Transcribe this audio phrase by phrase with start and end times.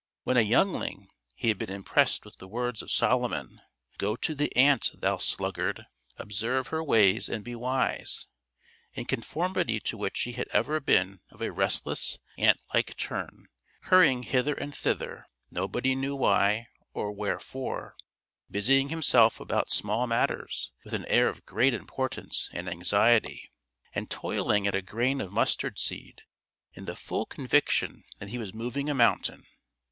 [0.23, 3.61] When a youngling he had been impressed with the words of Solomon,
[3.99, 5.85] "Go to the ant, thou sluggard,
[6.17, 8.25] observe her ways and be wise,"
[8.95, 13.45] in conformity to which he had ever been of a restless, ant like turn;
[13.81, 17.95] hurrying hither and thither, nobody knew why or wherefore,
[18.49, 23.51] busying himself about small matters with an air of great importance and anxiety,
[23.93, 26.23] and toiling at a grain of mustard seed
[26.73, 29.43] in the full conviction that he was moving a mountain.